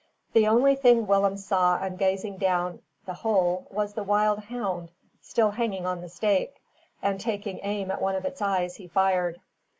[0.33, 4.89] The only thing Willem saw on gazing down the hole was the wild hound
[5.21, 6.55] still hanging on the stake;
[7.03, 9.39] and taking aim at one of its eyes he fired.